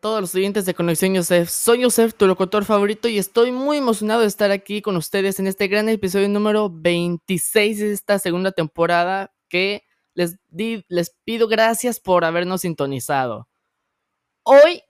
todos 0.00 0.20
los 0.20 0.34
oyentes 0.34 0.64
de 0.64 0.74
Conexión 0.74 1.14
Yosef. 1.14 1.50
Soy 1.50 1.82
Yosef, 1.82 2.14
tu 2.14 2.26
locutor 2.26 2.64
favorito, 2.64 3.08
y 3.08 3.18
estoy 3.18 3.52
muy 3.52 3.78
emocionado 3.78 4.22
de 4.22 4.26
estar 4.26 4.50
aquí 4.50 4.82
con 4.82 4.96
ustedes 4.96 5.38
en 5.38 5.46
este 5.46 5.68
gran 5.68 5.88
episodio 5.88 6.28
número 6.28 6.70
26 6.70 7.78
de 7.78 7.92
esta 7.92 8.18
segunda 8.18 8.52
temporada 8.52 9.34
que 9.48 9.84
les, 10.14 10.36
les 10.88 11.16
pido 11.24 11.48
gracias 11.48 12.00
por 12.00 12.24
habernos 12.24 12.62
sintonizado. 12.62 13.48
Hoy 14.42 14.82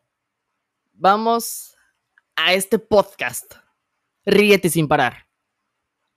vamos 0.92 1.76
a 2.36 2.54
este 2.54 2.78
podcast. 2.78 3.54
Ríete 4.24 4.68
sin 4.70 4.86
parar. 4.86 5.26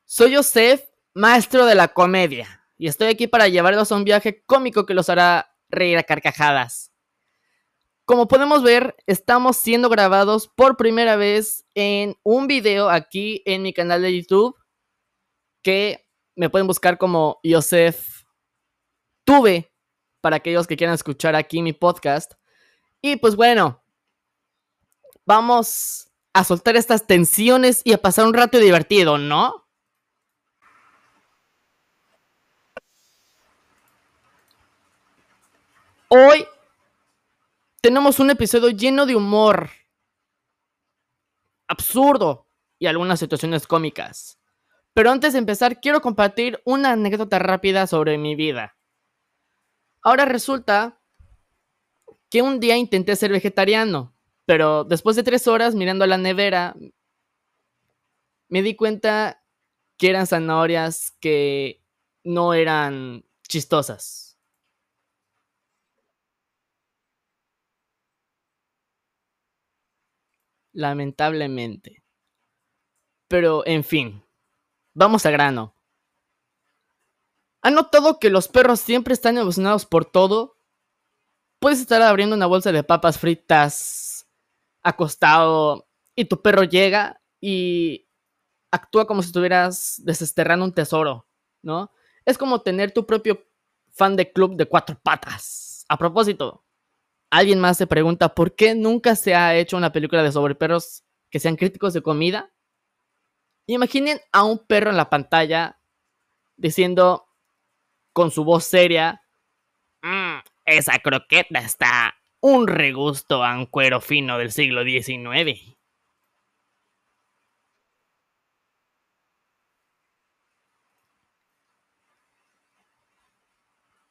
Soy 0.05 0.31
Yosef, 0.31 0.83
maestro 1.13 1.65
de 1.65 1.75
la 1.75 1.87
comedia, 1.87 2.63
y 2.77 2.87
estoy 2.87 3.07
aquí 3.07 3.27
para 3.27 3.47
llevarlos 3.47 3.91
a 3.91 3.95
un 3.95 4.03
viaje 4.03 4.43
cómico 4.45 4.85
que 4.85 4.93
los 4.93 5.09
hará 5.09 5.55
reír 5.69 5.97
a 5.97 6.03
carcajadas. 6.03 6.92
Como 8.05 8.27
podemos 8.27 8.63
ver, 8.63 8.97
estamos 9.07 9.55
siendo 9.55 9.87
grabados 9.87 10.49
por 10.49 10.75
primera 10.75 11.15
vez 11.15 11.65
en 11.73 12.17
un 12.23 12.47
video 12.47 12.89
aquí 12.89 13.41
en 13.45 13.61
mi 13.61 13.71
canal 13.73 14.01
de 14.01 14.19
YouTube 14.19 14.57
que 15.61 16.05
me 16.35 16.49
pueden 16.49 16.67
buscar 16.67 16.97
como 16.97 17.39
Yosef 17.43 18.25
Tuve 19.23 19.71
para 20.19 20.35
aquellos 20.35 20.67
que 20.67 20.75
quieran 20.75 20.95
escuchar 20.95 21.33
aquí 21.33 21.61
mi 21.61 21.71
podcast. 21.71 22.33
Y 23.01 23.15
pues 23.15 23.37
bueno, 23.37 23.81
vamos 25.25 26.11
a 26.33 26.43
soltar 26.43 26.75
estas 26.75 27.07
tensiones 27.07 27.81
y 27.85 27.93
a 27.93 28.01
pasar 28.01 28.25
un 28.25 28.33
rato 28.33 28.57
divertido, 28.57 29.17
¿no? 29.17 29.65
Hoy 36.09 36.45
tenemos 37.83 38.21
un 38.21 38.29
episodio 38.29 38.69
lleno 38.69 39.05
de 39.05 39.13
humor, 39.13 39.69
absurdo 41.67 42.47
y 42.79 42.87
algunas 42.87 43.19
situaciones 43.19 43.67
cómicas. 43.67 44.39
Pero 44.93 45.11
antes 45.11 45.33
de 45.33 45.39
empezar, 45.39 45.81
quiero 45.81 45.99
compartir 45.99 46.61
una 46.63 46.93
anécdota 46.93 47.39
rápida 47.39 47.85
sobre 47.85 48.17
mi 48.17 48.35
vida. 48.35 48.77
Ahora 50.01 50.23
resulta 50.23 51.01
que 52.29 52.41
un 52.41 52.61
día 52.61 52.77
intenté 52.77 53.17
ser 53.17 53.31
vegetariano, 53.31 54.15
pero 54.45 54.85
después 54.85 55.17
de 55.17 55.23
tres 55.23 55.45
horas 55.49 55.75
mirando 55.75 56.05
a 56.05 56.07
la 56.07 56.17
nevera, 56.17 56.77
me 58.47 58.61
di 58.61 58.77
cuenta 58.77 59.43
que 59.97 60.09
eran 60.09 60.25
zanahorias 60.25 61.11
que 61.19 61.83
no 62.23 62.53
eran 62.53 63.25
chistosas. 63.49 64.32
Lamentablemente. 70.73 72.03
Pero, 73.27 73.65
en 73.65 73.83
fin, 73.83 74.23
vamos 74.93 75.25
a 75.25 75.31
grano. 75.31 75.75
¿Han 77.61 77.75
notado 77.75 78.19
que 78.19 78.29
los 78.29 78.49
perros 78.49 78.81
siempre 78.81 79.13
están 79.13 79.37
emocionados 79.37 79.85
por 79.85 80.03
todo? 80.03 80.57
Puedes 81.59 81.79
estar 81.79 82.01
abriendo 82.01 82.35
una 82.35 82.45
bolsa 82.45 82.73
de 82.73 82.83
papas 82.83 83.17
fritas 83.17 84.27
acostado 84.83 85.87
y 86.13 86.25
tu 86.25 86.41
perro 86.41 86.63
llega 86.63 87.21
y 87.39 88.09
actúa 88.69 89.07
como 89.07 89.21
si 89.21 89.27
estuvieras 89.27 90.01
desesterrando 90.03 90.65
un 90.65 90.73
tesoro, 90.73 91.27
¿no? 91.61 91.91
Es 92.25 92.37
como 92.37 92.61
tener 92.61 92.91
tu 92.91 93.05
propio 93.05 93.45
fan 93.91 94.15
de 94.15 94.31
club 94.31 94.55
de 94.57 94.65
cuatro 94.65 94.99
patas. 95.01 95.85
A 95.87 95.97
propósito, 95.97 96.65
alguien 97.33 97.59
más 97.59 97.77
se 97.77 97.87
pregunta 97.87 98.35
por 98.35 98.55
qué 98.55 98.75
nunca 98.75 99.15
se 99.15 99.33
ha 99.33 99.55
hecho 99.55 99.75
una 99.75 99.91
película 99.91 100.21
de 100.21 100.31
sobre 100.31 100.53
perros 100.53 101.03
que 101.31 101.39
sean 101.39 101.55
críticos 101.55 101.93
de 101.93 102.03
comida. 102.03 102.53
Imaginen 103.65 104.19
a 104.31 104.43
un 104.43 104.59
perro 104.59 104.91
en 104.91 104.97
la 104.97 105.09
pantalla 105.09 105.79
diciendo 106.57 107.25
con 108.13 108.29
su 108.29 108.43
voz 108.43 108.65
seria, 108.65 109.23
mm, 110.03 110.39
esa 110.65 110.99
croqueta 110.99 111.59
está 111.59 112.13
un 112.39 112.67
regusto 112.67 113.43
a 113.43 113.57
un 113.57 113.65
cuero 113.65 113.99
fino 113.99 114.37
del 114.37 114.51
siglo 114.51 114.83
XIX. 114.83 115.75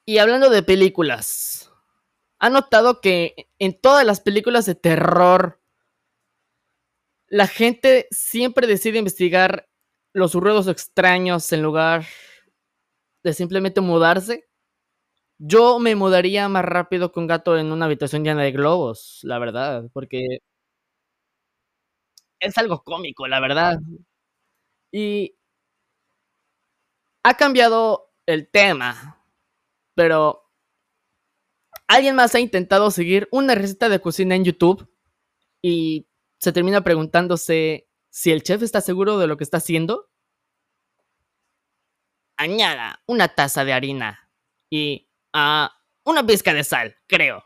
Y 0.05 0.19
hablando 0.19 0.51
de 0.51 0.65
películas, 0.65 1.72
ha 2.43 2.51
notado 2.51 3.01
que 3.01 3.49
en 3.61 3.81
todas 3.81 4.05
las 4.05 4.21
películas 4.21 4.67
de 4.67 4.75
terror, 4.75 5.61
la 7.29 7.47
gente 7.47 8.09
siempre 8.11 8.67
decide 8.67 8.99
investigar 8.99 9.69
los 10.13 10.35
ruidos 10.35 10.67
extraños 10.67 11.53
en 11.53 11.63
lugar 11.63 12.05
de 13.23 13.33
simplemente 13.33 13.81
mudarse. 13.81 14.49
Yo 15.39 15.79
me 15.79 15.95
mudaría 15.97 16.49
más 16.49 16.65
rápido 16.65 17.13
que 17.13 17.21
un 17.21 17.29
gato 17.29 17.59
en 17.59 17.73
una 17.73 17.87
habitación 17.87 18.25
llena 18.25 18.43
de 18.43 18.53
globos, 18.53 19.21
la 19.23 19.39
verdad, 19.39 19.85
porque 19.93 20.39
es 22.41 22.59
algo 22.59 22.83
cómico, 22.85 23.27
la 23.29 23.41
verdad. 23.41 23.79
Y 24.93 25.35
ha 27.25 27.37
cambiado 27.37 28.11
el 28.27 28.49
tema, 28.49 29.25
pero 29.95 30.52
alguien 31.95 32.17
más 32.17 32.35
ha 32.35 32.41
intentado 32.41 32.91
seguir 32.91 33.29
una 33.31 33.55
receta 33.55 33.89
de 33.89 34.01
cocina 34.01 34.35
en 34.35 34.45
YouTube 34.45 34.89
y 35.61 36.09
se 36.39 36.53
termina 36.53 36.83
preguntándose 36.83 37.89
si 38.11 38.31
el 38.31 38.43
chef 38.43 38.63
está 38.63 38.81
seguro 38.81 39.19
de 39.19 39.27
lo 39.27 39.37
que 39.37 39.45
está 39.45 39.59
haciendo. 39.59 40.11
Añada 42.37 43.03
una 43.07 43.29
taza 43.29 43.65
de 43.65 43.73
harina 43.73 44.31
y 44.71 45.09
uh, 45.35 45.69
una 46.05 46.27
pizca 46.27 46.55
de 46.55 46.65
sal, 46.65 46.97
creo. 47.07 47.45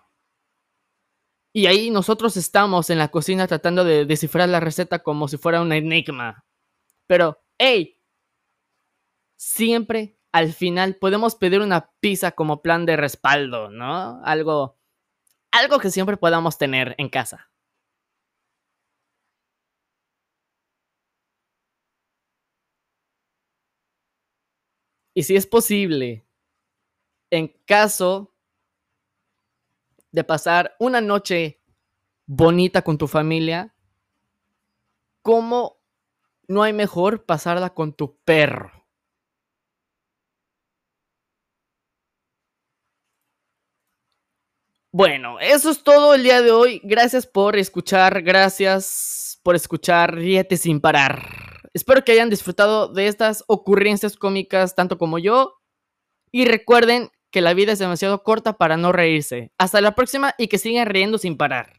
Y 1.53 1.67
ahí 1.67 1.91
nosotros 1.91 2.37
estamos 2.37 2.91
en 2.91 2.99
la 2.99 3.09
cocina 3.09 3.47
tratando 3.47 3.85
de 3.85 4.05
descifrar 4.05 4.49
la 4.49 4.61
receta 4.61 5.03
como 5.03 5.27
si 5.27 5.39
fuera 5.39 5.61
un 5.61 5.73
enigma. 5.73 6.45
Pero, 7.07 7.43
hey, 7.59 8.01
siempre 9.37 10.16
al 10.37 10.53
final 10.53 10.97
podemos 10.97 11.35
pedir 11.35 11.63
una 11.63 11.93
pizza 12.01 12.33
como 12.33 12.61
plan 12.61 12.85
de 12.85 12.99
respaldo, 12.99 13.71
¿no? 13.71 14.23
Algo, 14.23 14.77
algo 15.51 15.79
que 15.79 15.91
siempre 15.91 16.19
podamos 16.19 16.59
tener 16.59 16.95
en 16.99 17.09
casa. 17.09 17.51
Y 25.15 25.23
si 25.23 25.37
es 25.37 25.47
posible, 25.47 26.27
en 27.31 27.49
caso 27.65 28.35
de 30.13 30.23
pasar 30.23 30.77
una 30.79 31.01
noche 31.01 31.63
bonita 32.27 32.83
con 32.83 32.99
tu 32.99 33.09
familia, 33.09 33.75
¿cómo 35.23 35.79
no 36.47 36.63
hay 36.63 36.75
mejor 36.75 37.25
pasarla 37.25 37.73
con 37.73 37.95
tu 37.95 38.19
perro? 38.19 38.86
Bueno, 44.99 45.39
eso 45.41 45.69
es 45.69 45.83
todo 45.83 46.15
el 46.15 46.23
día 46.23 46.41
de 46.41 46.53
hoy. 46.53 46.81
Gracias 46.83 47.27
por 47.27 47.59
escuchar, 47.59 48.23
gracias 48.23 49.39
por 49.43 49.55
escuchar 49.55 50.15
Ríete 50.15 50.57
sin 50.57 50.81
parar. 50.81 51.61
Espero 51.75 52.03
que 52.03 52.13
hayan 52.13 52.31
disfrutado 52.31 52.89
de 52.89 53.07
estas 53.07 53.45
ocurrencias 53.47 54.17
cómicas 54.17 54.75
tanto 54.75 54.97
como 54.97 55.19
yo. 55.19 55.61
Y 56.33 56.47
recuerden 56.47 57.11
que 57.31 57.43
la 57.43 57.53
vida 57.53 57.73
es 57.73 57.79
demasiado 57.79 58.23
corta 58.23 58.55
para 58.55 58.79
no 58.79 58.91
reírse. 58.91 59.53
Hasta 59.59 59.83
la 59.83 59.95
próxima 59.95 60.35
y 60.39 60.49
que 60.49 60.57
sigan 60.57 60.87
riendo 60.87 61.19
sin 61.19 61.37
parar. 61.37 61.75